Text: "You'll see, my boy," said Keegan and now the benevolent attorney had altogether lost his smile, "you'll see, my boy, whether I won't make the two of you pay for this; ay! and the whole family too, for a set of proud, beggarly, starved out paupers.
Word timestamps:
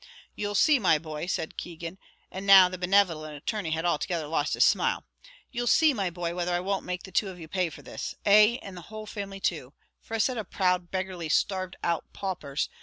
"You'll 0.35 0.55
see, 0.55 0.79
my 0.79 0.97
boy," 0.97 1.27
said 1.27 1.57
Keegan 1.57 1.99
and 2.31 2.47
now 2.47 2.67
the 2.67 2.79
benevolent 2.79 3.37
attorney 3.37 3.69
had 3.69 3.85
altogether 3.85 4.25
lost 4.25 4.55
his 4.55 4.65
smile, 4.65 5.05
"you'll 5.51 5.67
see, 5.67 5.93
my 5.93 6.09
boy, 6.09 6.33
whether 6.33 6.51
I 6.55 6.59
won't 6.59 6.85
make 6.87 7.03
the 7.03 7.11
two 7.11 7.29
of 7.29 7.39
you 7.39 7.47
pay 7.47 7.69
for 7.69 7.83
this; 7.83 8.15
ay! 8.25 8.57
and 8.63 8.75
the 8.75 8.81
whole 8.89 9.05
family 9.05 9.39
too, 9.39 9.73
for 10.01 10.15
a 10.15 10.19
set 10.19 10.39
of 10.39 10.49
proud, 10.49 10.89
beggarly, 10.89 11.29
starved 11.29 11.75
out 11.83 12.03
paupers. 12.13 12.67